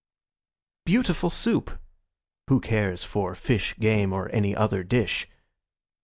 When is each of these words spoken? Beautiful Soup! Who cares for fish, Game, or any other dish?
Beautiful 0.83 1.29
Soup! 1.29 1.79
Who 2.47 2.59
cares 2.59 3.03
for 3.03 3.35
fish, 3.35 3.77
Game, 3.77 4.13
or 4.13 4.29
any 4.31 4.55
other 4.55 4.83
dish? 4.83 5.27